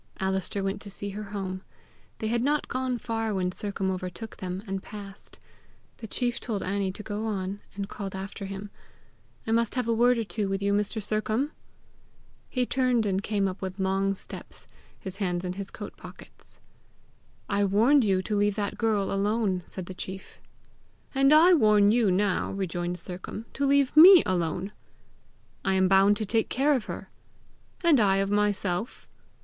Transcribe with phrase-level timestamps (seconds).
[0.19, 1.61] Alister went to see her home.
[2.17, 5.39] They had not gone far when Sercombe overtook them, and passed.
[5.97, 8.71] The chief told Annie to go on, and called after him,
[9.45, 11.03] "I must have a word or two with you, Mr.
[11.03, 11.51] Sercombe!"
[12.49, 14.65] He turned and came up with long steps,
[14.99, 16.57] his hands in his coat pockets.
[17.47, 20.41] "I warned you to leave that girl alone!" said the chief.
[21.13, 24.71] "And I warn you now," rejoined Sercombe, "to leave me alone!"
[25.63, 27.11] "I am bound to take care of her."
[27.83, 29.07] "And I of myself."